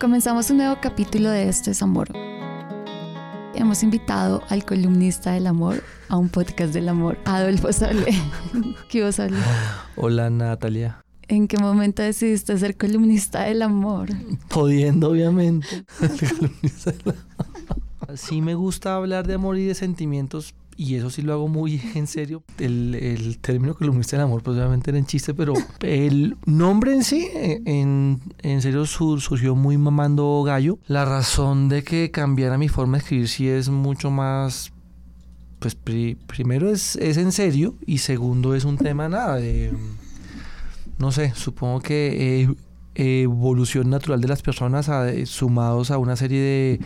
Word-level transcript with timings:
Comenzamos 0.00 0.50
un 0.50 0.56
nuevo 0.56 0.76
capítulo 0.82 1.30
de 1.30 1.48
Esto 1.48 1.70
es 1.70 1.80
Amor. 1.80 2.08
Hemos 3.54 3.84
invitado 3.84 4.42
al 4.48 4.64
columnista 4.64 5.32
del 5.32 5.46
amor 5.46 5.84
a 6.08 6.16
un 6.16 6.28
podcast 6.28 6.74
del 6.74 6.88
amor, 6.88 7.16
Adolfo 7.24 7.72
Sole. 7.72 8.12
¿Qué 8.88 9.04
vos 9.04 9.20
Hola 9.96 10.30
Natalia. 10.30 11.00
¿En 11.28 11.46
qué 11.46 11.58
momento 11.58 12.02
decidiste 12.02 12.58
ser 12.58 12.76
columnista 12.76 13.44
del 13.44 13.62
amor? 13.62 14.08
Pudiendo, 14.48 15.10
obviamente. 15.10 15.84
sí 18.16 18.42
me 18.42 18.54
gusta 18.54 18.96
hablar 18.96 19.28
de 19.28 19.34
amor 19.34 19.58
y 19.58 19.64
de 19.64 19.74
sentimientos, 19.74 20.54
y 20.76 20.96
eso 20.96 21.10
sí 21.10 21.22
lo 21.22 21.32
hago 21.32 21.48
muy 21.48 21.80
en 21.94 22.06
serio. 22.06 22.42
El, 22.58 22.94
el 22.94 23.38
término 23.38 23.74
columnista 23.74 24.16
del 24.16 24.24
amor, 24.24 24.42
pues 24.42 24.56
obviamente 24.56 24.90
era 24.90 24.98
en 24.98 25.06
chiste, 25.06 25.34
pero 25.34 25.54
el 25.80 26.36
nombre 26.46 26.92
en 26.92 27.04
sí, 27.04 27.28
en, 27.34 28.20
en 28.42 28.62
serio, 28.62 28.86
surgió 28.86 29.54
muy 29.54 29.78
mamando 29.78 30.42
gallo. 30.44 30.78
La 30.86 31.04
razón 31.04 31.68
de 31.68 31.84
que 31.84 32.10
cambiara 32.10 32.58
mi 32.58 32.68
forma 32.68 32.98
de 32.98 33.02
escribir 33.02 33.28
sí 33.28 33.48
es 33.48 33.68
mucho 33.68 34.10
más 34.10 34.72
pues 35.58 35.74
primero 35.74 36.68
es, 36.68 36.94
es, 36.96 37.16
en 37.16 37.32
serio 37.32 37.74
y 37.86 37.98
segundo 37.98 38.54
es 38.54 38.66
un 38.66 38.76
tema 38.76 39.08
nada 39.08 39.36
de, 39.36 39.72
no 40.98 41.10
sé, 41.10 41.32
supongo 41.34 41.80
que 41.80 42.54
evolución 42.94 43.90
natural 43.90 44.20
de 44.20 44.28
las 44.28 44.42
personas 44.42 44.90
sumados 45.26 45.90
a 45.90 45.96
una 45.96 46.16
serie 46.16 46.40
de 46.40 46.80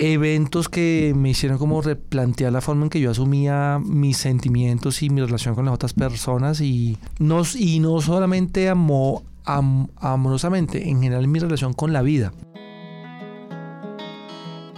eventos 0.00 0.70
que 0.70 1.12
me 1.14 1.30
hicieron 1.30 1.58
como 1.58 1.82
replantear 1.82 2.52
la 2.52 2.62
forma 2.62 2.84
en 2.84 2.90
que 2.90 3.00
yo 3.00 3.10
asumía 3.10 3.78
mis 3.84 4.16
sentimientos 4.16 5.02
y 5.02 5.10
mi 5.10 5.20
relación 5.20 5.54
con 5.54 5.66
las 5.66 5.74
otras 5.74 5.92
personas 5.92 6.62
y 6.62 6.96
no, 7.18 7.42
y 7.54 7.80
no 7.80 8.00
solamente 8.00 8.70
amo, 8.70 9.22
amorosamente, 9.44 10.88
en 10.88 11.02
general 11.02 11.28
mi 11.28 11.38
relación 11.38 11.74
con 11.74 11.92
la 11.92 12.00
vida. 12.00 12.32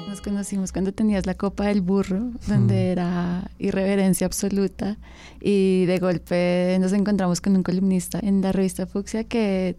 Nos 0.09 0.21
conocimos 0.21 0.73
cuando 0.73 0.93
tenías 0.93 1.25
la 1.25 1.35
copa 1.35 1.67
del 1.67 1.83
burro, 1.83 2.31
donde 2.49 2.91
era 2.91 3.49
irreverencia 3.61 4.27
absoluta 4.27 4.99
y 5.41 5.85
de 5.87 5.99
golpe 6.01 6.77
nos 6.81 6.93
encontramos 6.93 7.41
con 7.41 7.57
un 7.57 7.63
columnista 7.63 8.19
en 8.21 8.43
la 8.43 8.51
revista 8.51 8.87
Fuxia 8.87 9.25
que 9.25 9.77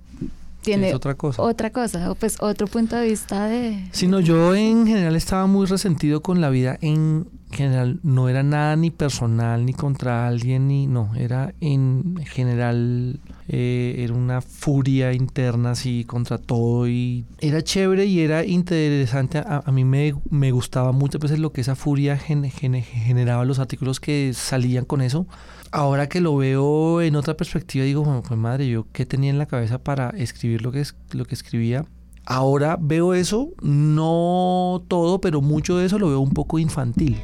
tiene 0.64 0.94
otra 0.95 1.16
cosa. 1.16 1.42
Otra 1.42 1.72
cosa, 1.72 2.11
o 2.11 2.16
pues 2.16 2.38
otro 2.39 2.67
punto 2.67 2.95
de 2.95 3.08
vista 3.08 3.45
de... 3.45 3.88
Sino 3.92 4.19
yo 4.19 4.56
en 4.56 4.88
general 4.88 5.16
estaba 5.16 5.45
muy 5.45 5.67
resentido 5.67 6.22
con 6.22 6.42
la 6.42 6.50
vida, 6.50 6.78
en 6.81 7.28
general 7.54 8.00
no 8.04 8.28
era 8.30 8.44
nada 8.44 8.76
ni 8.76 8.92
personal 8.92 9.66
ni 9.66 9.73
contra 9.73 10.28
alguien, 10.28 10.68
ni 10.68 10.88
no, 10.88 11.14
era 11.16 11.54
en 11.62 12.18
general, 12.26 13.20
eh, 13.48 13.95
era 14.00 14.14
una 14.14 14.42
furia 14.42 15.14
interna 15.14 15.72
así 15.72 16.04
contra 16.06 16.38
todo 16.38 16.88
y 16.88 17.26
era 17.40 17.62
chévere 17.62 18.06
y 18.06 18.20
era 18.22 18.45
interesante, 18.45 19.38
a, 19.38 19.64
mí 19.72 19.86
me, 19.86 20.16
me, 20.30 20.52
gustaba 20.52 20.92
muchas 20.92 21.22
veces 21.22 21.40
lo 21.40 21.52
que 21.52 21.62
esa 21.62 21.76
furia 21.76 22.18
generaba, 22.18 23.45
los 23.45 23.60
artículos 23.60 24.00
que 24.00 24.32
salían 24.34 24.86
con 24.86 25.02
eso 25.02 25.28
ahora 25.73 26.08
que 26.08 26.22
lo 26.22 26.38
veo 26.38 27.02
en 27.02 27.16
otra 27.16 27.36
perspectiva, 27.36 27.84
digo, 27.84 28.23
pues 28.26 28.40
madre, 28.40 28.70
yo 28.70 28.86
qué 28.94 29.06
tenía 29.06 29.32
en 29.32 29.40
la 29.40 29.48
cabeza 29.48 29.80
para 29.80 30.12
escribir 30.12 30.62
lo 30.62 30.72
que, 30.72 30.82
es, 30.82 30.95
lo 31.12 31.26
que 31.26 31.34
escribía. 31.34 31.86
Ahora 32.26 32.78
veo 32.80 33.14
eso, 33.14 33.50
no 33.62 34.84
todo, 34.88 35.20
pero 35.20 35.42
mucho 35.42 35.78
de 35.78 35.88
eso 35.88 36.00
lo 36.00 36.08
veo 36.08 36.20
un 36.20 36.30
poco 36.30 36.60
infantil. 36.60 37.22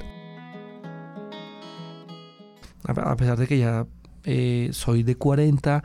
A 2.89 3.15
pesar 3.15 3.37
de 3.37 3.47
que 3.47 3.57
ya 3.57 3.85
eh, 4.23 4.69
soy 4.73 5.03
de 5.03 5.15
40, 5.15 5.83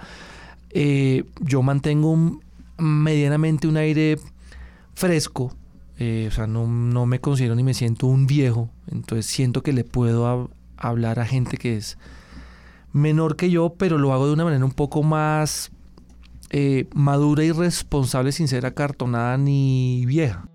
eh, 0.71 1.25
yo 1.41 1.63
mantengo 1.63 2.41
medianamente 2.79 3.69
un 3.69 3.77
aire 3.77 4.19
fresco. 4.95 5.55
Eh, 5.99 6.27
o 6.29 6.35
sea, 6.35 6.47
no, 6.47 6.67
no, 6.67 7.07
me 7.07 7.21
considero 7.21 7.55
ni 7.55 7.63
me 7.63 7.75
siento 7.75 8.07
un 8.07 8.27
viejo. 8.27 8.71
Entonces 8.91 9.27
siento 9.27 9.63
que 9.63 9.73
le 9.73 9.85
puedo 9.85 10.51
hablar 10.77 11.21
a 11.21 11.27
gente 11.27 11.57
que 11.57 11.77
es 11.77 11.99
menor 12.93 13.37
que 13.37 13.51
yo, 13.51 13.75
pero 13.75 13.99
lo 13.99 14.13
hago 14.13 14.27
de 14.27 14.33
una 14.33 14.45
manera 14.45 14.65
un 14.65 14.73
poco 14.73 15.03
más 15.03 15.71
madura 16.95 17.43
y 17.43 17.51
responsable 17.51 18.31
sin 18.31 18.47
ser 18.47 18.65
acartonada 18.65 19.37
ni 19.37 20.05
vieja. 20.07 20.47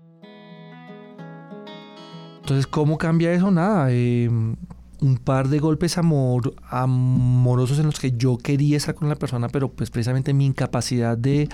Entonces, 2.50 2.66
¿cómo 2.66 2.98
cambia 2.98 3.32
eso? 3.32 3.50
Nada. 3.50 3.92
Em, 3.92 4.56
un 5.00 5.16
par 5.16 5.48
de 5.48 5.58
golpes 5.58 5.98
amor, 5.98 6.54
amorosos 6.68 7.78
en 7.78 7.86
los 7.86 7.98
que 7.98 8.12
yo 8.12 8.38
quería 8.38 8.76
estar 8.76 8.94
con 8.94 9.08
la 9.08 9.16
persona, 9.16 9.48
pero 9.48 9.70
pues 9.70 9.90
precisamente 9.90 10.32
mi 10.32 10.46
incapacidad 10.46 11.16
de 11.16 11.48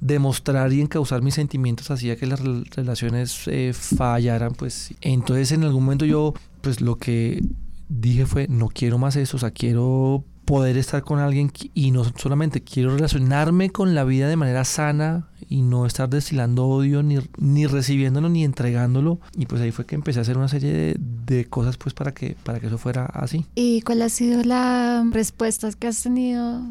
demostrar 0.00 0.72
y 0.72 0.80
encauzar 0.80 1.22
mis 1.22 1.34
sentimientos 1.34 1.90
hacía 1.90 2.16
que 2.16 2.26
las 2.26 2.40
relaciones 2.40 3.42
eh, 3.46 3.72
fallaran, 3.72 4.52
pues 4.54 4.94
entonces 5.00 5.52
en 5.52 5.64
algún 5.64 5.84
momento 5.84 6.04
yo, 6.04 6.34
pues 6.60 6.80
lo 6.80 6.96
que 6.96 7.42
dije 7.88 8.26
fue, 8.26 8.46
no 8.48 8.68
quiero 8.68 8.98
más 8.98 9.16
eso, 9.16 9.36
o 9.36 9.40
sea, 9.40 9.50
quiero 9.50 10.24
poder 10.44 10.76
estar 10.76 11.02
con 11.02 11.18
alguien 11.18 11.50
y 11.74 11.90
no 11.90 12.04
solamente 12.16 12.62
quiero 12.62 12.94
relacionarme 12.94 13.70
con 13.70 13.94
la 13.94 14.04
vida 14.04 14.28
de 14.28 14.36
manera 14.36 14.64
sana 14.64 15.28
y 15.48 15.62
no 15.62 15.86
estar 15.86 16.08
destilando 16.08 16.66
odio 16.66 17.02
ni, 17.02 17.18
ni 17.38 17.66
recibiéndolo 17.66 18.28
ni 18.28 18.44
entregándolo. 18.44 19.18
Y 19.36 19.46
pues 19.46 19.60
ahí 19.60 19.70
fue 19.70 19.86
que 19.86 19.94
empecé 19.94 20.18
a 20.18 20.22
hacer 20.22 20.36
una 20.36 20.48
serie 20.48 20.96
de, 20.98 21.44
cosas 21.46 21.76
pues 21.76 21.94
para 21.94 22.12
que 22.12 22.36
para 22.42 22.60
que 22.60 22.66
eso 22.66 22.78
fuera 22.78 23.06
así. 23.06 23.44
Y 23.54 23.82
cuál 23.82 24.02
ha 24.02 24.08
sido 24.08 24.42
la 24.42 25.04
respuesta 25.10 25.70
que 25.72 25.86
has 25.86 26.02
tenido 26.02 26.62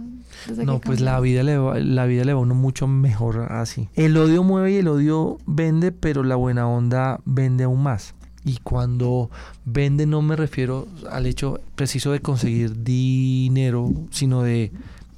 no 0.63 0.79
pues 0.79 1.01
la 1.01 1.19
vida 1.19 1.43
le 1.43 1.57
va, 1.57 1.79
la 1.79 2.05
vida 2.05 2.23
le 2.23 2.33
va 2.33 2.39
a 2.39 2.43
uno 2.43 2.55
mucho 2.55 2.87
mejor 2.87 3.51
así. 3.51 3.89
El 3.95 4.17
odio 4.17 4.43
mueve 4.43 4.73
y 4.73 4.75
el 4.77 4.87
odio 4.87 5.37
vende 5.45 5.91
pero 5.91 6.23
la 6.23 6.35
buena 6.35 6.67
onda 6.67 7.19
vende 7.25 7.63
aún 7.63 7.83
más. 7.83 8.15
Y 8.43 8.59
cuando 8.61 9.31
vende 9.65 10.05
no 10.05 10.21
me 10.21 10.35
refiero 10.35 10.87
al 11.09 11.25
hecho 11.25 11.59
preciso 11.75 12.11
de 12.11 12.19
conseguir 12.19 12.83
dinero, 12.83 13.91
sino 14.11 14.43
de 14.43 14.71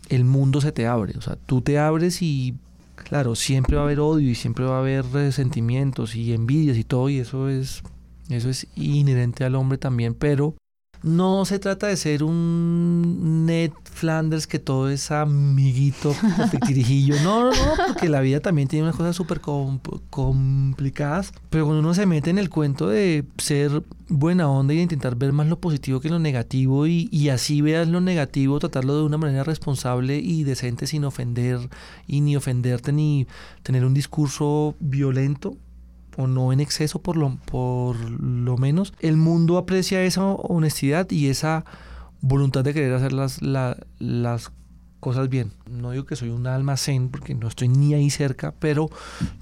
el 0.10 0.24
mundo 0.24 0.62
se 0.62 0.72
te 0.72 0.88
abre. 0.88 1.14
O 1.18 1.22
sea, 1.22 1.36
tú 1.46 1.62
te 1.62 1.78
abres 1.78 2.22
y 2.22 2.56
claro, 3.08 3.36
siempre 3.36 3.78
va 3.78 3.84
a 3.84 3.86
haber 3.86 4.02
odio 4.02 4.30
y 4.30 4.36
siempre 4.36 4.66
va 4.66 4.78
a 4.78 4.80
haber 4.80 5.06
resentimientos 5.06 6.16
y 6.16 6.34
envidias 6.34 6.78
y 6.78 6.84
todo, 6.84 7.10
y 7.10 7.20
eso 7.20 7.48
es, 7.48 7.82
eso 8.30 8.50
es 8.50 8.68
inherente 8.76 9.46
al 9.46 9.56
hombre 9.56 9.78
también, 9.78 10.14
pero 10.14 10.56
no 11.04 11.46
se 11.46 11.60
trata 11.60 11.88
de 11.88 11.98
ser 11.98 12.24
un 12.24 13.46
Ned 13.46 13.72
Flanders 13.84 14.48
que 14.48 14.60
todo 14.60 14.90
es 14.90 15.12
amiguito, 15.12 16.16
tirijillo. 16.66 17.16
No, 17.24 17.46
no, 17.46 17.52
no, 17.52 17.74
porque 17.88 18.10
la 18.10 18.22
vida 18.22 18.40
también 18.40 18.68
tiene 18.68 18.84
unas 18.84 18.96
cosas 18.96 19.16
súper 19.16 19.42
complicadas. 20.10 21.32
Pero 21.50 21.66
cuando 21.66 21.82
uno 21.82 21.94
se 21.94 22.06
mete 22.06 22.30
en 22.30 22.38
el 22.38 22.50
cuento 22.50 22.88
de 22.88 23.26
ser 23.38 23.84
buena 24.10 24.50
onda 24.50 24.74
y 24.74 24.80
intentar 24.80 25.16
ver 25.16 25.34
más 25.34 25.48
lo 25.48 25.60
positivo 25.60 26.00
que 26.00 26.10
lo 26.10 26.20
negativo 26.20 26.88
y, 26.88 27.10
y 27.12 27.30
así 27.30 27.62
veas 27.62 27.88
lo 27.88 28.02
negativo, 28.02 28.60
tratarlo 28.60 28.98
de 28.98 29.04
una 29.04 29.18
manera 29.18 29.44
responsable 29.44 30.20
y 30.20 30.44
decente 30.44 30.88
sin 30.88 31.06
ofender 31.06 31.70
y 32.08 32.22
ni 32.22 32.36
ofenderte 32.36 32.92
ni 32.92 33.28
tener 33.64 33.86
un 33.86 33.94
discurso 33.94 34.76
violento, 34.80 35.58
o 36.18 36.28
no 36.28 36.52
en 36.52 36.60
exceso 36.60 37.02
por 37.02 37.16
lo, 37.16 37.38
por 37.46 37.98
lo 37.98 38.58
menos, 38.58 38.94
el 39.00 39.18
mundo 39.18 39.58
aprecia 39.58 40.04
esa 40.04 40.26
honestidad 40.26 41.10
y 41.12 41.28
esa 41.28 41.64
voluntad 42.22 42.64
de 42.64 42.74
querer 42.74 42.94
hacer 42.94 43.14
las, 43.14 43.42
las 43.42 44.52
cosas 45.00 45.30
bien. 45.30 45.52
No 45.70 45.92
digo 45.92 46.06
que 46.06 46.16
soy 46.16 46.30
un 46.30 46.48
almacén 46.48 47.10
porque 47.10 47.36
no 47.36 47.48
estoy 47.48 47.68
ni 47.68 47.94
ahí 47.94 48.10
cerca, 48.10 48.54
pero 48.60 48.90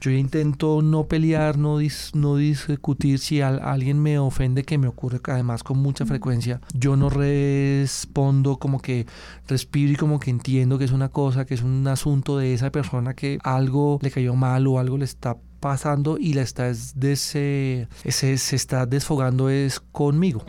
yo 0.02 0.12
intento 0.12 0.81
no 0.81 1.06
pelear, 1.06 1.58
no, 1.58 1.80
no 2.13 2.36
discutir 2.36 3.19
si 3.19 3.42
alguien 3.42 4.02
me 4.02 4.19
ofende, 4.19 4.63
que 4.63 4.78
me 4.78 4.88
ocurre 4.88 5.19
además 5.28 5.63
con 5.63 5.78
mucha 5.78 6.06
frecuencia. 6.06 6.62
Yo 6.74 6.96
no 6.96 7.09
respondo 7.09 8.57
como 8.57 8.81
que 8.81 9.06
respiro 9.47 9.94
y 9.94 9.96
como 9.96 10.19
que 10.19 10.30
entiendo 10.30 10.78
que 10.78 10.86
es 10.86 10.92
una 10.92 11.09
cosa, 11.09 11.46
que 11.46 11.53
es 11.53 11.63
un 11.63 11.88
asunto 11.88 12.38
de 12.38 12.53
esa 12.53 12.72
persona 12.72 13.13
que 13.13 13.39
algo 13.44 14.00
le 14.01 14.12
cayó 14.12 14.36
mal 14.36 14.68
o 14.68 14.80
algo 14.80 14.98
le 14.98 15.06
está 15.06 15.38
pasando 15.65 16.19
y 16.19 16.33
la 16.33 16.44
está 16.44 16.71
des, 16.94 17.19
se, 17.19 17.88
se 18.07 18.56
está 18.56 18.85
desfogando 18.85 19.50
es 19.50 19.79
conmigo. 19.79 20.45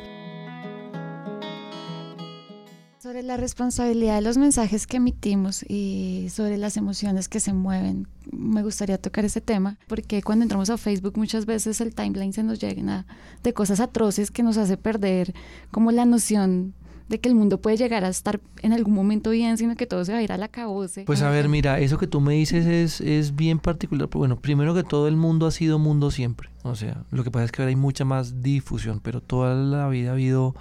Sobre 2.98 3.22
la 3.22 3.38
responsabilidad 3.38 4.16
de 4.16 4.20
los 4.20 4.36
mensajes 4.36 4.86
que 4.86 4.98
emitimos 4.98 5.64
y 5.66 6.28
sobre 6.30 6.58
las 6.58 6.76
emociones 6.76 7.30
que 7.30 7.40
se 7.40 7.54
mueven, 7.54 8.08
me 8.30 8.62
gustaría 8.62 8.98
tocar 8.98 9.24
ese 9.24 9.40
tema, 9.40 9.78
porque 9.86 10.20
cuando 10.20 10.42
entramos 10.42 10.68
a 10.68 10.76
Facebook 10.76 11.16
muchas 11.16 11.46
veces 11.46 11.80
el 11.80 11.94
timeline 11.94 12.34
se 12.34 12.42
nos 12.42 12.60
llena 12.60 13.06
de 13.42 13.54
cosas 13.54 13.80
atroces 13.80 14.30
que 14.30 14.42
nos 14.42 14.58
hace 14.58 14.76
perder 14.76 15.32
como 15.70 15.92
la 15.92 16.04
noción 16.04 16.74
de 17.08 17.20
que 17.20 17.28
el 17.28 17.34
mundo 17.34 17.60
puede 17.60 17.76
llegar 17.76 18.04
a 18.04 18.08
estar 18.08 18.40
en 18.62 18.72
algún 18.72 18.94
momento 18.94 19.30
bien, 19.30 19.58
sino 19.58 19.76
que 19.76 19.86
todo 19.86 20.04
se 20.04 20.12
va 20.12 20.18
a 20.18 20.22
ir 20.22 20.32
a 20.32 20.38
la 20.38 20.48
cabose. 20.48 21.04
Pues 21.04 21.22
a 21.22 21.30
ver, 21.30 21.48
mira, 21.48 21.78
eso 21.78 21.98
que 21.98 22.06
tú 22.06 22.20
me 22.20 22.34
dices 22.34 22.66
es, 22.66 23.00
es 23.00 23.36
bien 23.36 23.58
particular. 23.58 24.08
Bueno, 24.12 24.36
primero 24.40 24.74
que 24.74 24.82
todo 24.82 25.08
el 25.08 25.16
mundo 25.16 25.46
ha 25.46 25.50
sido 25.50 25.78
mundo 25.78 26.10
siempre. 26.10 26.50
O 26.62 26.74
sea, 26.74 27.04
lo 27.10 27.22
que 27.22 27.30
pasa 27.30 27.44
es 27.44 27.52
que 27.52 27.62
ahora 27.62 27.70
hay 27.70 27.76
mucha 27.76 28.04
más 28.04 28.42
difusión, 28.42 29.00
pero 29.02 29.20
toda 29.20 29.54
la 29.54 29.88
vida 29.88 30.10
ha 30.10 30.14
habido 30.14 30.54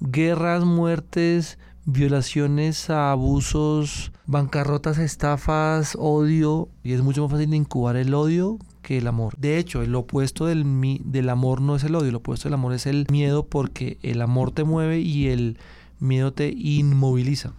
guerras, 0.00 0.64
muertes, 0.64 1.58
violaciones, 1.84 2.90
abusos, 2.90 4.12
bancarrotas, 4.26 4.98
estafas, 4.98 5.96
odio, 5.98 6.68
y 6.82 6.92
es 6.94 7.02
mucho 7.02 7.22
más 7.22 7.32
fácil 7.32 7.52
incubar 7.54 7.96
el 7.96 8.14
odio 8.14 8.58
que 8.86 8.98
el 8.98 9.08
amor. 9.08 9.34
De 9.36 9.58
hecho, 9.58 9.82
el 9.82 9.92
opuesto 9.96 10.46
del, 10.46 10.64
del 11.04 11.28
amor 11.28 11.60
no 11.60 11.74
es 11.74 11.82
el 11.82 11.96
odio, 11.96 12.10
el 12.10 12.14
opuesto 12.14 12.48
del 12.48 12.54
amor 12.54 12.72
es 12.72 12.86
el 12.86 13.04
miedo 13.10 13.44
porque 13.44 13.98
el 14.02 14.22
amor 14.22 14.52
te 14.52 14.62
mueve 14.62 15.00
y 15.00 15.26
el 15.26 15.58
miedo 15.98 16.32
te 16.32 16.52
inmoviliza. 16.52 17.52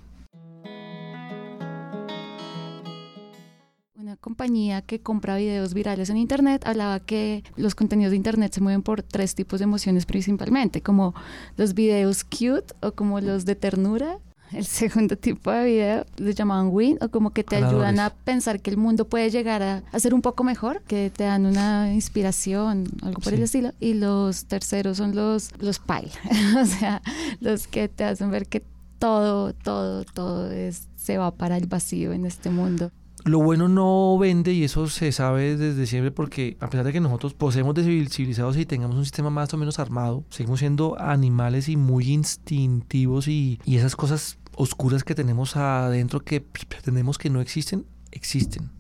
compañía 4.27 4.81
que 4.81 5.00
compra 5.00 5.38
videos 5.38 5.74
virales 5.74 6.09
en 6.09 6.18
Internet 6.18 6.63
hablaba 6.65 7.00
que 7.00 7.44
los 7.56 7.75
contenidos 7.75 8.12
de 8.12 8.18
Internet 8.18 8.53
se 8.53 8.62
mueven 8.62 8.81
por 8.81 9.01
tres 9.01 9.35
tipos 9.35 9.59
de 9.59 9.63
emociones 9.63 10.06
principalmente, 10.06 10.81
como 10.81 11.13
los 11.56 11.74
videos 11.74 12.24
cute 12.24 12.74
o 12.81 12.91
como 12.91 13.21
los 13.21 13.45
de 13.45 13.56
ternura. 13.56 14.19
El 14.52 14.66
segundo 14.66 15.18
tipo 15.18 15.52
de 15.52 15.66
video 15.66 16.06
les 16.18 16.36
llamaban 16.36 16.70
win 16.72 16.98
o 17.02 17.10
como 17.10 17.32
que 17.32 17.44
te 17.44 17.58
ayudan 17.58 18.00
a 18.00 18.10
pensar 18.12 18.62
que 18.62 18.70
el 18.70 18.78
mundo 18.78 19.08
puede 19.08 19.30
llegar 19.30 19.62
a, 19.62 20.00
ser 20.00 20.14
un 20.14 20.22
poco 20.22 20.44
mejor, 20.44 20.82
que 20.84 21.10
te 21.10 21.26
dan 21.26 21.46
una 21.46 21.94
inspiración, 21.94 22.86
algo 23.02 23.22
por 23.22 23.34
el 23.34 23.44
estilo. 23.44 23.74
Y 23.80 23.94
los 23.94 24.46
terceros 24.46 24.98
son 24.98 25.16
los, 25.16 25.52
los 25.60 25.80
pile, 25.80 26.12
o 26.62 26.66
sea, 26.66 27.02
los 27.40 27.68
que 27.68 27.88
te 27.88 28.04
hacen 28.04 28.32
ver 28.32 28.48
que 28.48 28.64
todo, 29.00 29.54
todo, 29.54 30.04
todo 30.06 30.52
es, 30.52 30.88
se 30.96 31.18
va 31.18 31.32
para 31.32 31.58
el 31.58 31.68
vacío 31.68 32.14
en 32.14 32.26
este 32.26 32.50
mundo 32.50 32.92
lo 33.27 33.39
bueno 33.39 33.68
no 33.68 34.18
vende 34.18 34.53
y 34.53 34.63
eso 34.63 34.88
se 34.88 35.12
sabe 35.12 35.57
desde 35.57 35.85
siempre 35.85 36.12
porque 36.12 36.57
a 36.59 36.69
pesar 36.69 36.85
de 36.85 36.94
que 36.94 37.00
nosotros 37.00 37.33
poseemos 37.33 37.75
de 37.75 38.07
civilizados 38.09 38.57
y 38.57 38.65
tengamos 38.65 38.95
un 38.95 39.03
sistema 39.03 39.29
más 39.29 39.53
o 39.53 39.57
menos 39.57 39.79
armado, 39.79 40.24
seguimos 40.29 40.59
siendo 40.59 41.00
animales 41.00 41.69
y 41.69 41.75
muy 41.75 42.12
instintivos 42.12 43.27
y, 43.27 43.59
esas 43.65 43.95
cosas 43.95 44.38
oscuras 44.56 45.03
que 45.03 45.13
tenemos 45.13 45.56
adentro 45.56 46.21
que 46.21 46.41
pretendemos 46.41 47.18
que 47.18 47.29
no 47.29 47.41
existen, 47.41 47.85
existen. 48.12 48.71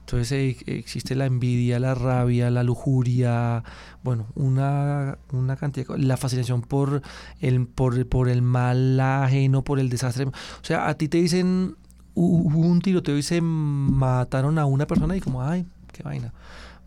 Entonces 0.00 0.32
eh, 0.32 0.56
existe 0.66 1.14
la 1.14 1.26
envidia, 1.26 1.78
la 1.78 1.94
rabia, 1.94 2.50
la 2.50 2.62
lujuria, 2.62 3.62
bueno, 4.02 4.26
una, 4.34 5.18
una 5.32 5.56
cantidad, 5.56 5.96
la 5.96 6.16
fascinación 6.16 6.62
por 6.62 7.02
el, 7.40 7.66
por, 7.66 8.06
por 8.08 8.28
el 8.28 8.42
mal 8.42 8.98
ajeno, 8.98 9.62
por 9.64 9.80
el 9.80 9.88
desastre. 9.88 10.26
O 10.26 10.32
sea, 10.62 10.88
a 10.88 10.94
ti 10.94 11.08
te 11.08 11.18
dicen 11.18 11.76
hubo 12.16 12.60
un 12.60 12.80
tiroteo 12.80 13.16
y 13.16 13.22
se 13.22 13.40
mataron 13.40 14.58
a 14.58 14.64
una 14.64 14.86
persona 14.86 15.16
y 15.16 15.20
como, 15.20 15.42
ay, 15.42 15.66
qué 15.92 16.02
vaina. 16.02 16.32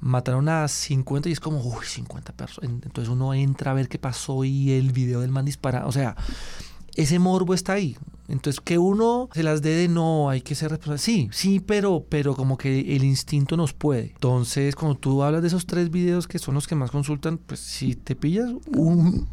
Mataron 0.02 0.50
a 0.50 0.68
50 0.68 1.30
y 1.30 1.34
es 1.34 1.40
como, 1.40 1.62
uy, 1.62 1.86
50 1.86 2.34
personas. 2.34 2.72
Entonces 2.84 3.10
uno 3.10 3.34
entra 3.34 3.72
a 3.72 3.74
ver 3.74 3.88
qué 3.88 4.00
pasó 4.00 4.44
y 4.44 4.72
el 4.72 4.92
video 4.92 5.22
del 5.22 5.32
man 5.32 5.46
dispara. 5.46 5.86
O 5.86 5.92
sea, 5.92 6.16
ese 6.96 7.20
morbo 7.20 7.54
está 7.54 7.74
ahí. 7.74 7.96
Entonces 8.28 8.62
que 8.62 8.78
uno 8.78 9.30
se 9.34 9.44
las 9.44 9.62
dé 9.62 9.72
de 9.72 9.88
no, 9.88 10.30
hay 10.30 10.42
que 10.42 10.56
ser 10.56 10.72
responsable. 10.72 11.00
Sí, 11.00 11.30
sí, 11.32 11.60
pero, 11.60 12.06
pero 12.10 12.36
como 12.36 12.58
que 12.58 12.96
el 12.96 13.04
instinto 13.04 13.58
nos 13.58 13.74
puede. 13.74 14.12
Entonces, 14.14 14.76
cuando 14.76 14.98
tú 14.98 15.24
hablas 15.24 15.42
de 15.42 15.48
esos 15.48 15.66
tres 15.66 15.90
videos 15.92 16.28
que 16.28 16.40
son 16.40 16.56
los 16.56 16.68
que 16.68 16.76
más 16.76 16.92
consultan, 16.92 17.38
pues 17.38 17.60
si 17.60 17.96
te 17.96 18.16
pillas 18.16 18.52
un 18.76 19.28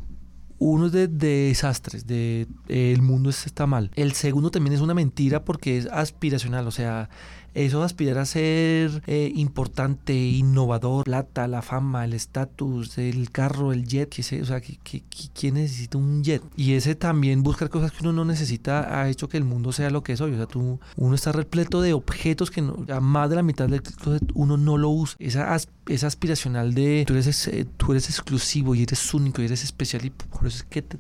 uno 0.59 0.87
es 0.87 0.93
de, 0.93 1.09
desastres, 1.09 2.07
de 2.07 2.47
el 2.69 3.03
mundo 3.03 3.31
está 3.31 3.67
mal. 3.67 3.91
El 3.95 4.13
segundo 4.13 4.51
también 4.51 4.75
es 4.75 4.81
una 4.81 4.95
mentira 4.95 5.45
porque 5.45 5.79
es 5.79 5.87
aspiracional, 5.87 6.67
o 6.67 6.71
sea, 6.71 7.09
eso 7.57 7.83
aspirar 7.83 8.19
a 8.19 8.27
ser 8.27 9.03
eh, 9.07 9.33
importante, 9.35 10.15
innovador, 10.15 11.05
plata, 11.05 11.49
la 11.49 11.63
fama, 11.63 12.05
el 12.05 12.13
estatus, 12.13 12.99
el 12.99 13.31
carro, 13.31 13.73
el 13.73 13.87
jet, 13.87 14.15
o 14.19 14.45
sea, 14.45 14.61
¿quién 14.61 15.55
necesita 15.55 15.99
un 15.99 16.23
jet? 16.23 16.43
Y 16.57 16.75
ese 16.75 16.95
también 16.95 17.43
buscar 17.43 17.71
cosas 17.71 17.93
que 17.93 18.03
uno 18.03 18.13
no 18.13 18.25
necesita 18.25 19.01
ha 19.01 19.09
hecho 19.09 19.29
que 19.29 19.37
el 19.37 19.45
mundo 19.45 19.73
sea 19.73 19.91
lo 19.91 20.03
que 20.03 20.13
es 20.13 20.21
hoy. 20.21 20.33
O 20.33 20.37
sea, 20.37 20.47
tú, 20.47 20.81
uno 20.97 21.15
está 21.15 21.33
repleto 21.33 21.81
de 21.81 21.93
objetos 21.93 22.51
que 22.51 22.63
no, 22.63 22.85
más 23.01 23.31
de 23.31 23.37
la 23.37 23.43
mitad 23.43 23.69
de 23.69 23.81
uno 24.35 24.57
no 24.57 24.77
lo 24.77 24.91
usa. 24.91 25.17
Esa, 25.19 25.57
esa 25.89 26.07
aspiracional 26.07 26.75
de 26.75 27.05
tú 27.07 27.15
eres, 27.15 27.49
eh, 27.49 27.67
tú 27.77 27.93
eres 27.93 28.09
exclusivo 28.09 28.75
y 28.75 28.83
eres 28.83 29.15
único 29.15 29.43
y 29.43 29.47
eres 29.47 29.65
especial 29.65 30.05
y 30.05 30.11
por 30.11 30.47
eso 30.47 30.59
es 30.59 30.63
que 30.65 30.83
te, 30.83 30.99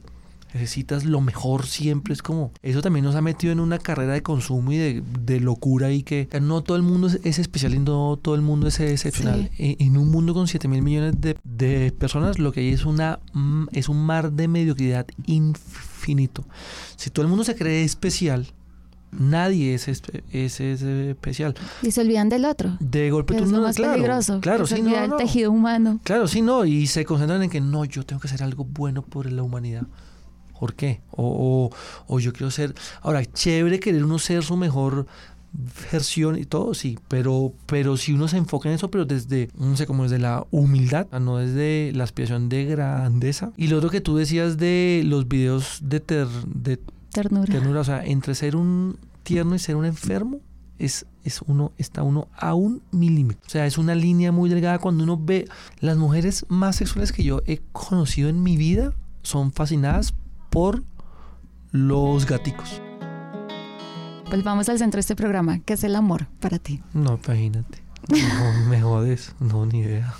necesitas 0.56 1.04
lo 1.04 1.20
mejor 1.20 1.66
siempre. 1.66 2.14
Es 2.14 2.22
como, 2.22 2.52
eso 2.62 2.80
también 2.80 3.04
nos 3.04 3.14
ha 3.14 3.20
metido 3.20 3.52
en 3.52 3.60
una 3.60 3.78
carrera 3.78 4.14
de 4.14 4.22
consumo 4.22 4.72
y 4.72 5.02
de, 5.02 5.40
locura 5.40 5.92
y 5.92 6.02
que 6.02 6.28
no 6.40 6.62
todo 6.62 6.76
el 6.76 6.82
mundo 6.82 7.08
es, 7.08 7.38
especial 7.38 7.74
y 7.74 7.78
no 7.78 8.18
todo 8.20 8.34
el 8.34 8.40
mundo 8.40 8.66
es 8.66 8.80
excepcional. 8.80 9.50
En, 9.58 9.96
un 9.96 10.10
mundo 10.10 10.34
con 10.34 10.48
7 10.48 10.66
mil 10.68 10.82
millones 10.82 11.14
de, 11.20 11.92
personas, 11.92 12.38
lo 12.38 12.52
que 12.52 12.60
hay 12.60 12.70
es, 12.70 12.84
una, 12.84 13.20
mm, 13.34 13.66
es 13.72 13.88
un 13.88 14.04
mar 14.04 14.32
de 14.32 14.48
mediocridad 14.48 15.06
infinito. 15.26 16.44
Si 16.96 17.10
todo 17.10 17.22
el 17.22 17.28
mundo 17.28 17.44
se 17.44 17.54
cree 17.54 17.84
especial, 17.84 18.46
nadie 19.12 19.74
es, 19.74 19.88
es, 19.88 20.02
especial. 20.50 21.54
Y 21.82 21.90
se 21.90 22.00
olvidan 22.00 22.28
del 22.28 22.46
otro. 22.46 22.76
De 22.80 23.10
golpe 23.10 23.34
tú 23.34 23.44
es 23.44 23.50
no, 23.50 23.60
más 23.60 23.76
peligroso. 23.76 24.40
Claro, 24.40 24.66
sí, 24.66 24.80
no, 24.80 24.96
el 24.96 25.16
tejido 25.16 25.52
humano. 25.52 26.00
Claro, 26.02 26.26
sí, 26.28 26.40
no. 26.40 26.64
Y 26.64 26.86
se 26.86 27.04
concentran 27.04 27.42
en 27.42 27.50
que 27.50 27.60
no, 27.60 27.84
yo 27.84 28.04
tengo 28.04 28.20
que 28.20 28.28
hacer 28.28 28.42
algo 28.42 28.64
bueno 28.64 29.02
por 29.02 29.30
la 29.30 29.42
humanidad. 29.42 29.86
¿Por 30.58 30.74
qué? 30.74 31.00
O, 31.10 31.70
o, 32.06 32.20
yo 32.20 32.32
quiero 32.32 32.50
ser... 32.50 32.74
Ahora, 33.02 33.24
chévere 33.24 33.80
querer 33.80 34.04
uno 34.04 34.18
ser 34.18 34.42
su 34.42 34.56
mejor 34.56 35.06
versión 35.90 36.38
y 36.38 36.44
todo, 36.44 36.74
sí, 36.74 36.98
pero, 37.08 37.52
pero 37.66 37.96
si 37.96 38.12
uno 38.12 38.28
se 38.28 38.36
enfoca 38.36 38.68
en 38.68 38.74
eso, 38.74 38.90
pero 38.90 39.06
desde, 39.06 39.48
no 39.56 39.76
sé, 39.76 39.86
como 39.86 40.02
desde 40.02 40.18
la 40.18 40.46
humildad, 40.50 41.06
no 41.18 41.38
desde 41.38 41.92
la 41.94 42.04
aspiración 42.04 42.48
de 42.48 42.64
grandeza. 42.64 43.52
Y 43.56 43.68
lo 43.68 43.78
otro 43.78 43.90
que 43.90 44.00
tú 44.00 44.16
decías 44.16 44.58
de 44.58 45.02
los 45.06 45.28
videos 45.28 45.80
de, 45.82 46.00
de 46.46 46.78
ternura. 47.10 47.52
ternura, 47.52 47.80
o 47.80 47.84
sea, 47.84 48.04
entre 48.04 48.34
ser 48.34 48.56
un 48.56 48.98
tierno 49.22 49.54
y 49.54 49.58
ser 49.58 49.76
un 49.76 49.86
enfermo, 49.86 50.40
es, 50.78 51.06
es 51.24 51.40
uno, 51.46 51.72
está 51.78 52.02
uno 52.02 52.28
a 52.36 52.54
un 52.54 52.82
milímetro. 52.90 53.42
O 53.46 53.50
sea, 53.50 53.66
es 53.66 53.78
una 53.78 53.94
línea 53.94 54.32
muy 54.32 54.50
delgada 54.50 54.78
cuando 54.78 55.04
uno 55.04 55.18
ve 55.18 55.48
las 55.80 55.96
mujeres 55.96 56.44
más 56.48 56.76
sexuales 56.76 57.12
que 57.12 57.24
yo 57.24 57.42
he 57.46 57.60
conocido 57.72 58.28
en 58.28 58.42
mi 58.42 58.56
vida 58.56 58.92
son 59.22 59.52
fascinadas 59.52 60.14
por 60.56 60.82
los 61.70 62.24
gaticos. 62.24 62.80
Pues 64.30 64.42
vamos 64.42 64.70
al 64.70 64.78
centro 64.78 64.96
de 64.96 65.00
este 65.02 65.14
programa. 65.14 65.58
¿Qué 65.58 65.74
es 65.74 65.84
el 65.84 65.94
amor 65.94 66.28
para 66.40 66.58
ti? 66.58 66.80
No, 66.94 67.20
imagínate. 67.22 67.82
No 68.08 68.66
me 68.70 68.80
jodes, 68.80 69.34
no, 69.38 69.66
ni 69.66 69.80
idea. 69.80 70.14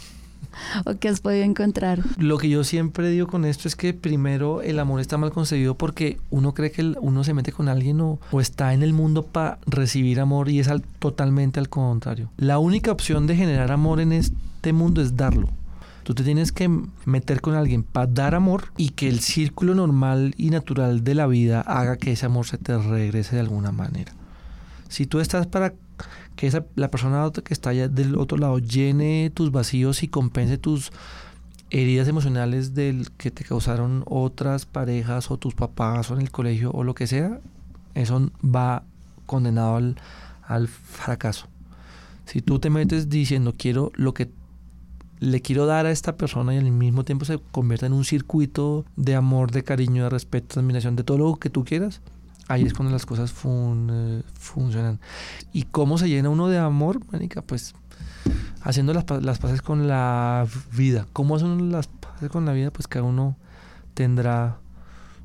¿O 0.85 0.99
qué 0.99 1.09
has 1.09 1.21
podido 1.21 1.43
encontrar? 1.43 2.03
Lo 2.19 2.37
que 2.37 2.51
yo 2.51 2.65
siempre 2.65 3.09
digo 3.09 3.29
con 3.29 3.47
esto 3.47 3.67
es 3.67 3.77
que 3.77 3.95
primero 3.95 4.61
el 4.61 4.79
amor 4.79 5.01
está 5.01 5.17
mal 5.17 5.33
concebido 5.33 5.75
porque 5.75 6.19
uno 6.29 6.53
cree 6.53 6.71
que 6.71 6.83
uno 7.01 7.25
se 7.25 7.33
mete 7.33 7.53
con 7.53 7.71
alguien 7.71 8.03
o, 8.03 8.19
está 8.39 8.75
en 8.75 8.83
el 8.83 8.93
mundo 8.93 9.23
para 9.23 9.59
recibir 9.65 10.21
amor 10.21 10.51
y 10.51 10.61
es 10.61 10.69
totalmente 10.99 11.61
al 11.61 11.71
contrario. 11.71 12.29
La 12.37 12.59
única 12.59 12.93
opción 12.93 13.27
de 13.27 13.37
generar 13.37 13.73
amor 13.73 14.01
en 14.01 14.13
este 14.13 14.75
mundo 14.75 15.01
es 15.01 15.17
darlo. 15.17 15.49
Tú 16.07 16.15
te 16.15 16.23
tienes 16.23 16.53
que 16.53 16.71
meter 17.05 17.41
con 17.41 17.57
alguien 17.57 17.83
para 17.83 18.07
dar 18.07 18.37
amor 18.37 18.67
y 18.77 18.91
que 18.91 19.09
el 19.09 19.19
círculo 19.19 19.75
normal 19.75 20.37
y 20.39 20.51
natural 20.51 21.03
de 21.03 21.17
la 21.17 21.27
vida 21.27 21.63
haga 21.63 21.97
que 21.97 22.13
ese 22.13 22.27
amor 22.27 22.47
se 22.47 22.59
te 22.59 22.79
regrese 22.79 23.35
de 23.35 23.41
alguna 23.41 23.73
manera. 23.73 24.13
Si 24.89 25.07
tú 25.07 25.19
estás 25.19 25.49
para 25.49 25.75
que 26.37 26.47
esa, 26.47 26.65
la 26.77 26.93
persona 26.93 27.29
que 27.43 27.53
está 27.53 27.71
allá 27.71 27.89
del 27.89 28.15
otro 28.15 28.39
lado 28.39 28.61
llene 28.61 29.33
tus 29.35 29.51
vacíos 29.51 30.05
y 30.05 30.07
compense 30.07 30.59
tus 30.59 30.93
heridas 31.71 32.07
emocionales 32.07 32.73
del 32.73 33.11
que 33.17 33.33
te 33.33 33.43
causaron 33.43 34.05
otras 34.07 34.65
parejas 34.65 35.33
o 35.33 35.39
tus 35.39 35.57
papás 35.57 36.09
o 36.13 36.15
en 36.15 36.21
el 36.21 36.31
colegio 36.31 36.71
o 36.71 36.85
lo 36.85 36.95
que 36.95 37.09
sea, 37.09 37.41
eso 37.97 38.31
va 38.45 38.85
condenado 39.27 39.75
al, 39.75 39.97
al 40.47 40.69
fracaso. 40.69 41.49
Si 42.27 42.43
tú 42.43 42.61
te 42.61 42.71
metes 42.71 43.09
diciendo 43.09 43.57
quiero 43.59 43.91
lo 43.97 44.15
que 44.15 44.31
le 45.19 45.41
quiero 45.41 45.67
dar 45.67 45.87
a 45.87 45.91
esta 45.91 46.17
persona 46.17 46.55
y 46.55 46.59
al 46.59 46.71
mismo 46.71 47.05
tiempo 47.05 47.25
se 47.25 47.39
convierta 47.51 47.87
en 47.87 47.93
un 47.93 48.05
circuito 48.05 48.85
de 48.97 49.15
amor, 49.15 49.51
de 49.51 49.65
cariño, 49.65 50.05
de 50.05 50.11
respeto, 50.11 50.55
de 50.55 50.61
admiración, 50.61 50.97
de 50.97 51.05
todo 51.05 51.19
lo 51.19 51.37
que 51.37 51.51
tú 51.51 51.65
quieras, 51.65 52.01
ahí 52.49 52.63
es 52.63 52.75
cuando 52.75 52.93
las 52.93 53.07
cosas 53.07 53.33
eh, 53.45 54.23
funcionan. 54.39 55.01
¿Y 55.53 55.65
cómo 55.65 55.99
se 55.99 56.09
llena 56.09 56.31
uno 56.31 56.49
de 56.49 56.59
amor, 56.59 57.01
Mónica? 57.13 57.43
Pues 57.43 57.75
haciendo 58.63 58.93
las, 58.93 59.05
las 59.23 59.39
paces 59.39 59.63
con 59.63 59.89
la 59.89 60.47
vida. 60.73 61.07
¿Cómo 61.13 61.37
hacen 61.37 61.71
las 61.73 61.89
paces 61.89 62.31
con 62.31 62.45
la 62.45 62.53
vida? 62.53 62.71
Pues 62.71 62.89
cada 62.89 63.05
uno 63.05 63.37
tendrá 63.95 64.59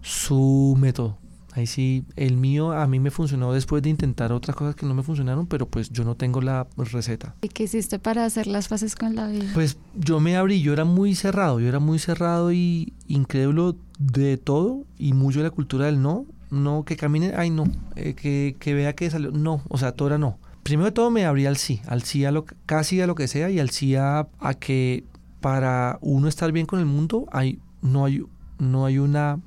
su 0.02 0.76
método. 0.80 1.18
Ahí 1.54 1.68
sí, 1.68 2.06
el 2.16 2.38
mío 2.38 2.72
a 2.72 2.88
mí 2.88 3.00
me 3.00 3.12
funcionó 3.12 3.52
después 3.52 3.84
de 3.84 3.90
intentar 3.90 4.32
otras 4.32 4.56
cosas 4.56 4.76
que 4.76 4.86
no 4.86 4.94
me 4.94 5.04
funcionaron, 5.04 5.48
pero 5.48 5.66
pues 5.66 5.90
yo 5.90 6.04
no 6.04 6.16
tengo 6.16 6.42
la 6.42 6.68
receta. 6.78 7.36
¿Y 7.42 7.50
qué 7.50 7.64
hiciste 7.64 8.00
para 8.00 8.26
hacer 8.26 8.48
las 8.48 8.68
fases 8.68 8.96
con 8.96 9.16
la 9.16 9.28
vida? 9.28 9.52
Pues 9.54 9.78
yo 9.96 10.20
me 10.20 10.38
abrí, 10.38 10.62
yo 10.62 10.74
era 10.74 10.86
muy 10.86 11.16
cerrado, 11.16 11.60
yo 11.60 11.68
era 11.68 11.80
muy 11.80 12.00
cerrado 12.00 12.52
y 12.54 12.94
incrédulo 13.08 13.76
de 14.00 14.38
todo 14.38 14.86
y 14.98 15.14
mucho 15.14 15.40
de 15.40 15.46
la 15.46 15.52
cultura 15.52 15.88
del 15.88 16.02
no, 16.02 16.26
no, 16.50 16.84
que 16.86 16.96
camine, 16.96 17.34
ay 17.36 17.50
no, 17.50 17.66
eh, 17.96 18.14
que, 18.14 18.56
que, 18.60 18.74
vea 18.74 18.94
que 18.94 19.10
salió, 19.10 19.32
no, 19.32 19.62
o 19.68 19.78
sea, 19.78 19.92
todo 19.92 20.10
era 20.10 20.18
no. 20.18 20.40
Primero 20.64 20.86
de 20.86 20.92
todo 20.92 21.10
me 21.10 21.26
abrí 21.26 21.48
al 21.48 21.58
sí, 21.58 21.82
al 21.88 22.04
sí 22.04 22.24
a 22.24 22.32
lo, 22.32 22.46
casi 22.66 23.02
a 23.02 23.08
lo 23.08 23.16
que 23.16 23.28
sea 23.28 23.50
y 23.50 23.60
al 23.60 23.72
sí 23.72 23.96
a, 23.96 24.28
a 24.40 24.54
que 24.54 25.06
para 25.42 25.98
uno 26.02 26.28
estar 26.28 26.52
bien 26.52 26.66
con 26.66 26.80
el 26.80 26.86
mundo 26.86 27.28
hay, 27.32 27.60
no, 27.82 28.06
hay, 28.06 28.24
no 28.60 28.86
hay 28.86 29.00
una 29.00 29.40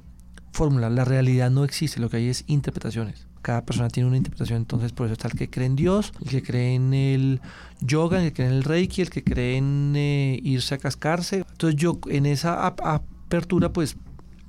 fórmula. 0.54 0.88
La 0.88 1.04
realidad 1.04 1.50
no 1.50 1.64
existe, 1.64 2.00
lo 2.00 2.08
que 2.08 2.18
hay 2.18 2.28
es 2.28 2.44
interpretaciones. 2.46 3.26
Cada 3.42 3.66
persona 3.66 3.88
tiene 3.88 4.08
una 4.08 4.16
interpretación, 4.16 4.58
entonces 4.58 4.92
por 4.92 5.06
eso 5.06 5.12
está 5.12 5.28
el 5.28 5.34
que 5.34 5.50
cree 5.50 5.66
en 5.66 5.76
Dios, 5.76 6.14
el 6.22 6.30
que 6.30 6.42
cree 6.42 6.74
en 6.74 6.94
el 6.94 7.40
yoga, 7.80 8.22
el 8.22 8.28
que 8.28 8.34
cree 8.34 8.48
en 8.48 8.54
el 8.54 8.64
reiki, 8.64 9.02
el 9.02 9.10
que 9.10 9.22
cree 9.22 9.58
en 9.58 9.92
eh, 9.96 10.40
irse 10.42 10.74
a 10.74 10.78
cascarse. 10.78 11.44
Entonces 11.50 11.78
yo 11.78 11.98
en 12.08 12.24
esa 12.24 12.66
apertura 12.66 13.72
pues 13.72 13.96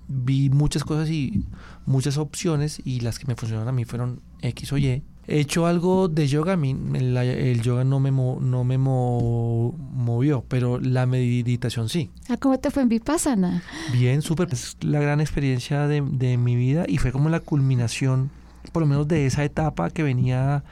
vi 0.08 0.50
muchas 0.50 0.84
cosas 0.84 1.10
y 1.10 1.44
muchas 1.86 2.18
opciones 2.18 2.82
y 2.86 3.02
las 3.02 3.20
que 3.20 3.26
me 3.26 3.36
funcionaron 3.36 3.68
a 3.68 3.72
mí 3.74 3.84
fueron 3.84 4.22
X 4.42 4.72
o 4.72 4.78
Y. 4.78 5.04
He 5.28 5.40
hecho 5.40 5.66
algo 5.66 6.08
de 6.08 6.28
yoga, 6.28 6.54
a 6.54 6.58
mí 6.58 6.76
el, 6.94 7.62
yoga 7.62 7.84
no 7.84 8.00
me, 8.00 8.12
no 8.12 8.64
me 8.64 8.78
movió, 8.78 10.44
pero 10.48 10.80
la 10.80 11.06
meditación 11.06 11.90
sí. 11.90 12.12
Ah, 12.30 12.38
¿Cómo 12.38 12.60
te 12.60 12.70
fue 12.70 12.84
en 12.84 12.90
Vipassana? 12.90 13.64
Bien, 13.92 14.22
súper. 14.22 14.50
Es 14.52 14.78
la 14.82 15.00
gran 15.00 15.22
experiencia 15.22 15.88
de, 15.88 16.02
de 16.02 16.38
mi 16.38 16.56
vida 16.56 16.86
y 16.88 16.98
fue 16.98 17.12
como 17.12 17.30
la 17.30 17.40
culminación 17.40 18.30
por 18.72 18.82
lo 18.82 18.88
menos 18.88 19.08
de 19.08 19.26
esa 19.26 19.44
etapa 19.44 19.90
que 19.90 20.04
venía 20.04 20.64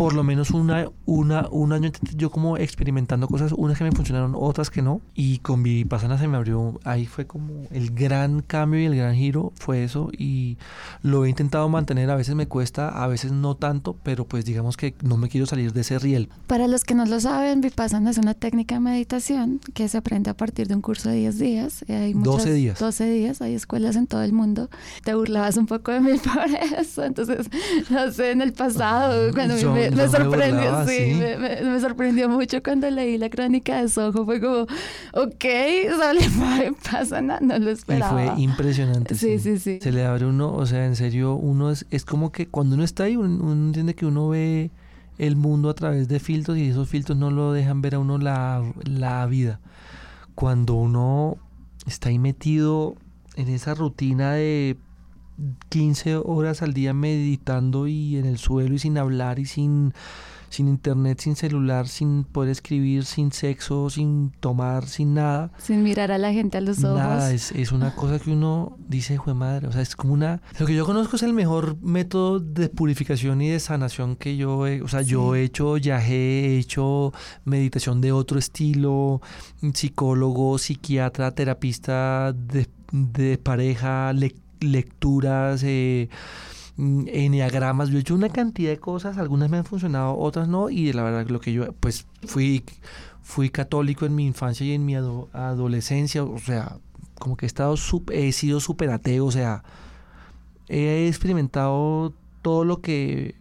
por 0.00 0.14
lo 0.14 0.24
menos 0.24 0.52
una, 0.52 0.88
una, 1.04 1.46
un 1.50 1.74
año 1.74 1.90
yo 2.16 2.30
como 2.30 2.56
experimentando 2.56 3.28
cosas, 3.28 3.52
unas 3.52 3.76
que 3.76 3.84
me 3.84 3.92
funcionaron, 3.92 4.34
otras 4.34 4.70
que 4.70 4.80
no. 4.80 5.02
Y 5.14 5.40
con 5.40 5.62
Vipassana 5.62 6.16
se 6.16 6.26
me 6.26 6.38
abrió, 6.38 6.80
ahí 6.84 7.04
fue 7.04 7.26
como 7.26 7.66
el 7.70 7.90
gran 7.90 8.40
cambio 8.40 8.80
y 8.80 8.86
el 8.86 8.96
gran 8.96 9.14
giro, 9.14 9.52
fue 9.56 9.84
eso. 9.84 10.08
Y 10.16 10.56
lo 11.02 11.26
he 11.26 11.28
intentado 11.28 11.68
mantener, 11.68 12.10
a 12.10 12.16
veces 12.16 12.34
me 12.34 12.48
cuesta, 12.48 12.88
a 12.88 13.06
veces 13.08 13.32
no 13.32 13.56
tanto, 13.56 13.94
pero 14.02 14.24
pues 14.24 14.46
digamos 14.46 14.78
que 14.78 14.94
no 15.02 15.18
me 15.18 15.28
quiero 15.28 15.44
salir 15.44 15.74
de 15.74 15.82
ese 15.82 15.98
riel. 15.98 16.30
Para 16.46 16.66
los 16.66 16.84
que 16.84 16.94
no 16.94 17.04
lo 17.04 17.20
saben, 17.20 17.60
Vipassana 17.60 18.08
es 18.08 18.16
una 18.16 18.32
técnica 18.32 18.76
de 18.76 18.80
meditación 18.80 19.60
que 19.74 19.86
se 19.86 19.98
aprende 19.98 20.30
a 20.30 20.34
partir 20.34 20.66
de 20.66 20.76
un 20.76 20.80
curso 20.80 21.10
de 21.10 21.16
10 21.16 21.38
días. 21.38 21.84
Hay 21.90 22.14
12 22.14 22.54
días. 22.54 22.78
12 22.78 23.04
días, 23.10 23.42
hay 23.42 23.54
escuelas 23.54 23.96
en 23.96 24.06
todo 24.06 24.22
el 24.22 24.32
mundo. 24.32 24.70
Te 25.04 25.14
burlabas 25.14 25.58
un 25.58 25.66
poco 25.66 25.92
de 25.92 26.00
mí 26.00 26.12
por 26.24 26.78
eso, 26.78 27.04
entonces, 27.04 27.39
no 27.90 28.12
sé, 28.12 28.32
en 28.32 28.40
el 28.40 28.52
pasado, 28.52 29.32
cuando 29.32 29.54
me 29.72 29.90
me, 29.90 30.08
sorprendió, 30.08 30.86
sí, 30.86 31.14
me, 31.38 31.80
sorprendió 31.80 32.28
mucho 32.28 32.62
cuando 32.62 32.90
leí 32.90 33.18
la 33.18 33.30
crónica 33.30 33.80
de 33.80 33.88
Soho. 33.88 34.24
Fue 34.24 34.40
como, 34.40 34.62
ok, 35.14 35.44
sale, 35.98 36.20
pasa 36.90 37.20
nada, 37.20 37.40
no 37.40 37.58
lo 37.58 37.70
esperaba. 37.70 38.22
Y 38.22 38.26
fue 38.26 38.42
impresionante. 38.42 39.14
Sí, 39.14 39.38
sí, 39.38 39.58
sí, 39.58 39.78
Se 39.80 39.92
le 39.92 40.04
abre 40.04 40.26
uno, 40.26 40.54
o 40.54 40.66
sea, 40.66 40.86
en 40.86 40.96
serio, 40.96 41.34
uno 41.34 41.70
es, 41.70 41.86
es 41.90 42.04
como 42.04 42.32
que 42.32 42.46
cuando 42.46 42.74
uno 42.74 42.84
está 42.84 43.04
ahí, 43.04 43.16
uno, 43.16 43.52
entiende 43.52 43.94
que 43.94 44.06
uno 44.06 44.28
ve 44.28 44.70
el 45.18 45.36
mundo 45.36 45.68
a 45.68 45.74
través 45.74 46.08
de 46.08 46.18
filtros 46.18 46.56
y 46.56 46.68
esos 46.68 46.88
filtros 46.88 47.18
no 47.18 47.30
lo 47.30 47.52
dejan 47.52 47.82
ver 47.82 47.96
a 47.96 47.98
uno 47.98 48.18
la, 48.18 48.62
la 48.84 49.26
vida. 49.26 49.60
Cuando 50.34 50.74
uno 50.74 51.36
está 51.86 52.08
ahí 52.08 52.18
metido 52.18 52.96
en 53.36 53.48
esa 53.48 53.74
rutina 53.74 54.32
de 54.32 54.76
15 55.68 56.16
horas 56.16 56.62
al 56.62 56.74
día 56.74 56.92
meditando 56.92 57.86
y 57.86 58.16
en 58.16 58.26
el 58.26 58.38
suelo 58.38 58.74
y 58.74 58.78
sin 58.78 58.98
hablar 58.98 59.38
y 59.38 59.46
sin, 59.46 59.94
sin 60.50 60.68
internet, 60.68 61.20
sin 61.20 61.36
celular, 61.36 61.88
sin 61.88 62.24
poder 62.24 62.50
escribir, 62.50 63.04
sin 63.04 63.32
sexo, 63.32 63.88
sin 63.88 64.32
tomar, 64.40 64.86
sin 64.86 65.14
nada. 65.14 65.52
Sin 65.58 65.82
mirar 65.82 66.10
a 66.10 66.18
la 66.18 66.32
gente 66.32 66.58
a 66.58 66.60
los 66.60 66.82
ojos. 66.82 66.98
Nada, 66.98 67.32
es, 67.32 67.52
es 67.52 67.72
una 67.72 67.94
cosa 67.94 68.18
que 68.18 68.32
uno 68.32 68.76
dice, 68.88 69.18
fue 69.18 69.32
madre, 69.32 69.68
o 69.68 69.72
sea, 69.72 69.80
es 69.80 69.94
como 69.94 70.12
una... 70.12 70.42
Lo 70.58 70.66
que 70.66 70.74
yo 70.74 70.84
conozco 70.84 71.16
es 71.16 71.22
el 71.22 71.32
mejor 71.32 71.80
método 71.80 72.40
de 72.40 72.68
purificación 72.68 73.40
y 73.40 73.48
de 73.48 73.60
sanación 73.60 74.16
que 74.16 74.36
yo 74.36 74.66
he, 74.66 74.82
o 74.82 74.88
sea, 74.88 75.02
yo 75.02 75.36
he 75.36 75.44
hecho 75.44 75.74
viaje, 75.74 76.46
he 76.46 76.58
hecho 76.58 77.12
meditación 77.44 78.00
de 78.00 78.12
otro 78.12 78.38
estilo, 78.38 79.22
psicólogo, 79.72 80.58
psiquiatra, 80.58 81.30
terapista 81.30 82.32
de, 82.32 82.68
de 82.92 83.38
pareja, 83.38 84.12
lector 84.12 84.49
lecturas, 84.60 85.62
eh, 85.64 86.08
mm, 86.76 87.04
enneagramas, 87.08 87.90
yo 87.90 87.98
he 87.98 88.00
hecho 88.00 88.14
una 88.14 88.28
cantidad 88.28 88.70
de 88.70 88.78
cosas, 88.78 89.18
algunas 89.18 89.50
me 89.50 89.58
han 89.58 89.64
funcionado, 89.64 90.16
otras 90.18 90.48
no, 90.48 90.70
y 90.70 90.92
la 90.92 91.02
verdad 91.02 91.28
lo 91.28 91.40
que 91.40 91.52
yo, 91.52 91.72
pues 91.74 92.06
fui, 92.26 92.64
fui 93.22 93.50
católico 93.50 94.06
en 94.06 94.14
mi 94.14 94.26
infancia 94.26 94.66
y 94.66 94.72
en 94.72 94.84
mi 94.86 94.94
adolescencia, 94.94 96.22
o 96.24 96.38
sea, 96.38 96.78
como 97.18 97.36
que 97.36 97.46
he 97.46 97.48
estado, 97.48 97.74
he 98.12 98.32
sido 98.32 98.60
súper 98.60 98.90
ateo, 98.90 99.26
o 99.26 99.32
sea, 99.32 99.62
he 100.68 101.08
experimentado 101.08 102.14
todo 102.42 102.64
lo 102.64 102.80
que 102.80 103.34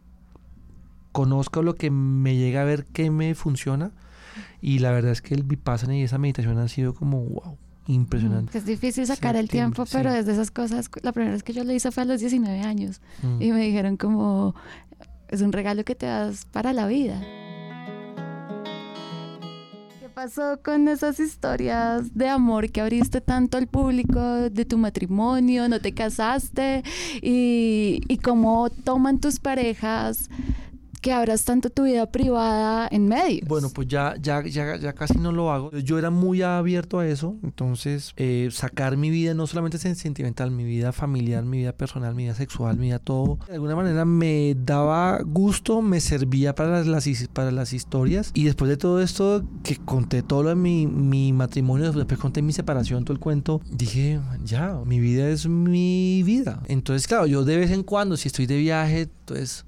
conozco, 1.11 1.63
lo 1.63 1.75
que 1.75 1.91
me 1.91 2.35
llega 2.35 2.61
a 2.61 2.65
ver 2.65 2.85
que 2.85 3.11
me 3.11 3.35
funciona, 3.35 3.91
y 4.61 4.79
la 4.79 4.91
verdad 4.91 5.11
es 5.11 5.21
que 5.21 5.33
el 5.33 5.43
Vipassana 5.43 5.95
y 5.95 6.03
esa 6.03 6.17
meditación 6.17 6.57
han 6.57 6.69
sido 6.69 6.93
como, 6.93 7.21
wow, 7.23 7.57
impresionante. 7.89 8.57
Es 8.57 8.65
difícil 8.65 9.05
sacar 9.07 9.35
el 9.35 9.49
tiempo, 9.49 9.83
pero 9.91 10.13
desde 10.13 10.31
esas 10.31 10.51
cosas, 10.51 10.89
la 11.01 11.11
primera 11.11 11.33
vez 11.33 11.43
que 11.43 11.53
yo 11.53 11.63
lo 11.63 11.73
hice 11.73 11.91
fue 11.91 12.03
a 12.03 12.05
los 12.05 12.19
19 12.19 12.61
años 12.61 13.01
mm. 13.23 13.41
y 13.41 13.51
me 13.51 13.61
dijeron 13.61 13.97
como, 13.97 14.55
es 15.27 15.41
un 15.41 15.51
regalo 15.51 15.83
que 15.83 15.95
te 15.95 16.05
das 16.05 16.45
para 16.45 16.71
la 16.71 16.87
vida. 16.87 17.19
¿Qué 19.99 20.09
pasó 20.13 20.59
con 20.63 20.87
esas 20.87 21.19
historias 21.19 22.13
de 22.13 22.27
amor 22.27 22.71
que 22.71 22.81
abriste 22.81 23.21
tanto 23.21 23.57
al 23.57 23.67
público 23.67 24.19
de 24.21 24.65
tu 24.65 24.77
matrimonio, 24.77 25.67
no 25.67 25.79
te 25.79 25.93
casaste 25.93 26.83
y, 27.21 28.01
y 28.07 28.17
cómo 28.17 28.69
toman 28.69 29.19
tus 29.19 29.39
parejas 29.39 30.29
que 31.01 31.11
abras 31.11 31.45
tanto 31.45 31.69
tu 31.69 31.83
vida 31.83 32.11
privada 32.11 32.87
en 32.91 33.07
medio. 33.07 33.41
Bueno, 33.47 33.69
pues 33.69 33.87
ya, 33.87 34.15
ya, 34.21 34.43
ya, 34.43 34.77
ya 34.77 34.93
casi 34.93 35.17
no 35.17 35.31
lo 35.31 35.51
hago. 35.51 35.71
Yo 35.71 35.97
era 35.97 36.09
muy 36.09 36.41
abierto 36.41 36.99
a 36.99 37.07
eso, 37.07 37.37
entonces 37.43 38.13
eh, 38.17 38.49
sacar 38.51 38.97
mi 38.97 39.09
vida, 39.09 39.33
no 39.33 39.47
solamente 39.47 39.77
sentimental, 39.77 40.51
mi 40.51 40.63
vida 40.63 40.91
familiar, 40.91 41.43
mi 41.43 41.59
vida 41.59 41.73
personal, 41.73 42.15
mi 42.15 42.23
vida 42.23 42.35
sexual, 42.35 42.77
mi 42.77 42.87
vida 42.87 42.99
todo, 42.99 43.39
de 43.47 43.55
alguna 43.55 43.75
manera 43.75 44.05
me 44.05 44.55
daba 44.57 45.21
gusto, 45.23 45.81
me 45.81 45.99
servía 46.01 46.55
para 46.55 46.83
las, 46.83 47.27
para 47.33 47.51
las 47.51 47.73
historias 47.73 48.31
y 48.33 48.45
después 48.45 48.69
de 48.69 48.77
todo 48.77 49.01
esto, 49.01 49.43
que 49.63 49.77
conté 49.77 50.21
todo 50.21 50.43
lo 50.43 50.49
de 50.49 50.55
mi, 50.55 50.87
mi 50.87 51.33
matrimonio, 51.33 51.91
después 51.91 52.19
conté 52.19 52.41
mi 52.41 52.53
separación, 52.53 53.03
todo 53.05 53.13
el 53.13 53.19
cuento, 53.19 53.61
dije, 53.69 54.19
ya, 54.43 54.79
mi 54.85 54.99
vida 54.99 55.29
es 55.29 55.47
mi 55.47 56.23
vida. 56.23 56.61
Entonces, 56.67 57.07
claro, 57.07 57.25
yo 57.25 57.43
de 57.43 57.57
vez 57.57 57.71
en 57.71 57.83
cuando, 57.83 58.17
si 58.17 58.27
estoy 58.27 58.45
de 58.45 58.57
viaje, 58.57 59.01
entonces 59.01 59.65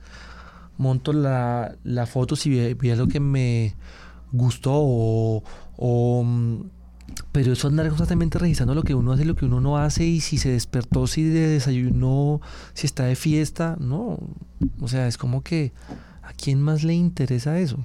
monto 0.81 1.13
la, 1.13 1.75
la 1.83 2.05
foto 2.05 2.35
si 2.35 2.49
vi, 2.49 2.89
algo 2.89 3.07
que 3.07 3.19
me 3.19 3.75
gustó 4.31 4.71
o, 4.73 6.23
mm, 6.23 6.61
pero 7.31 7.53
eso 7.53 7.67
andar 7.67 7.87
constantemente 7.87 8.39
revisando 8.39 8.73
lo 8.73 8.83
que 8.83 8.95
uno 8.95 9.11
hace, 9.11 9.25
lo 9.25 9.35
que 9.35 9.45
uno 9.45 9.61
no 9.61 9.77
hace 9.77 10.05
y 10.05 10.21
si 10.21 10.37
se 10.37 10.49
despertó, 10.49 11.07
si 11.07 11.23
de 11.23 11.47
desayuno, 11.47 12.41
si 12.73 12.87
está 12.87 13.05
de 13.05 13.15
fiesta, 13.15 13.77
no, 13.79 14.17
o 14.79 14.87
sea, 14.87 15.07
es 15.07 15.17
como 15.17 15.43
que 15.43 15.73
a 16.23 16.33
quién 16.33 16.61
más 16.61 16.83
le 16.83 16.93
interesa 16.93 17.59
eso. 17.59 17.77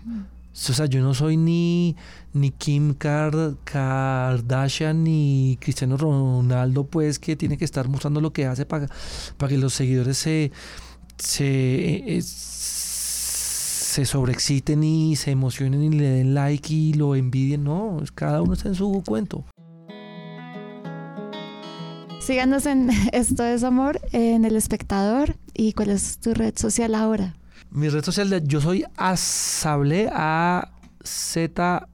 O 0.53 0.73
sea, 0.73 0.87
yo 0.87 1.03
no 1.03 1.13
soy 1.13 1.37
ni, 1.37 1.97
ni 2.33 2.51
Kim 2.51 2.95
Kardashian 2.95 5.05
ni 5.05 5.59
Cristiano 5.61 5.99
Ronaldo, 5.99 6.87
pues 6.87 7.19
que 7.19 7.37
tiene 7.37 7.59
que 7.59 7.67
estar 7.67 7.89
mostrando 7.89 8.23
lo 8.23 8.33
que 8.33 8.47
hace 8.47 8.65
para, 8.65 8.89
para 9.37 9.51
que 9.51 9.59
los 9.59 9.75
seguidores 9.75 10.17
se, 10.17 10.51
se, 11.19 12.21
se 12.23 14.05
sobreexciten 14.05 14.83
y 14.85 15.17
se 15.17 15.31
emocionen 15.31 15.83
y 15.83 15.91
le 15.91 16.09
den 16.09 16.35
like 16.35 16.73
y 16.73 16.93
lo 16.93 17.15
envidien. 17.15 17.65
No, 17.65 17.99
cada 18.15 18.43
uno 18.43 18.53
está 18.55 18.69
en 18.69 18.75
su 18.75 19.03
cuento. 19.07 19.45
Síganos 22.21 22.67
en 22.67 22.91
Esto 23.13 23.45
es 23.45 23.63
Amor, 23.63 24.01
en 24.13 24.45
El 24.45 24.57
Espectador. 24.57 25.37
¿Y 25.55 25.73
cuál 25.75 25.91
es 25.91 26.19
tu 26.19 26.35
red 26.35 26.55
social 26.57 26.95
ahora? 26.95 27.37
Mi 27.71 27.89
red 27.89 28.05
social, 28.05 28.43
yo 28.47 28.61
soy 28.61 28.85
Asable, 28.97 30.09
A 30.13 30.73
Z 31.05 31.89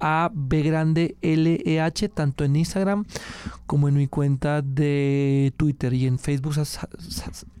A 0.00 0.30
B 0.32 0.62
grande 0.62 1.16
L 1.22 1.62
E 1.64 1.80
H, 1.80 2.08
tanto 2.10 2.44
en 2.44 2.56
Instagram 2.56 3.04
como 3.66 3.88
en 3.88 3.94
mi 3.94 4.06
cuenta 4.06 4.62
de 4.62 5.52
Twitter 5.56 5.92
y 5.92 6.06
en 6.06 6.18
Facebook 6.18 6.54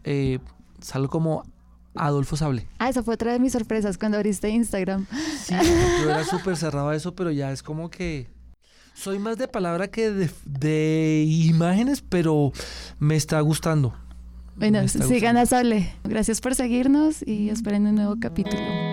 eh, 0.04 0.38
salgo 0.80 1.08
como 1.08 1.44
Adolfo 1.94 2.36
Sable. 2.36 2.66
Ah, 2.78 2.88
esa 2.88 3.02
fue 3.02 3.14
otra 3.14 3.32
de 3.32 3.38
mis 3.38 3.52
sorpresas 3.52 3.98
cuando 3.98 4.16
abriste 4.16 4.48
Instagram. 4.48 5.06
Sí, 5.42 5.54
yo 6.02 6.10
era 6.10 6.24
súper 6.24 6.56
cerrado 6.56 6.90
a 6.90 6.96
eso, 6.96 7.14
pero 7.14 7.30
ya 7.30 7.52
es 7.52 7.62
como 7.62 7.90
que 7.90 8.28
soy 8.94 9.18
más 9.18 9.38
de 9.38 9.46
palabra 9.46 9.88
que 9.88 10.10
de, 10.10 11.24
imágenes, 11.26 12.02
pero 12.02 12.52
me 12.98 13.16
está 13.16 13.40
gustando. 13.40 13.94
Bueno, 14.56 14.86
sigan 14.88 15.36
a 15.36 15.46
Sable. 15.46 15.92
Gracias 16.02 16.40
por 16.40 16.56
seguirnos 16.56 17.24
y 17.24 17.48
esperen 17.48 17.86
un 17.86 17.94
nuevo 17.94 18.16
capítulo. 18.20 18.87